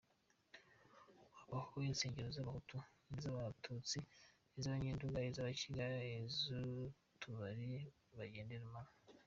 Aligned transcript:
Habaho 1.37 1.75
insengero 1.89 2.29
z’abahutu, 2.35 2.77
iz’abatutsi, 3.17 3.99
iz’abanyenduga, 4.57 5.17
iz’abakiga 5.29 5.85
n’utubari 6.57 7.71
bagendamo.’’ 8.17 8.83